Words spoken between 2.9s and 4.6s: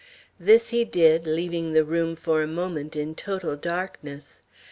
in total darkness.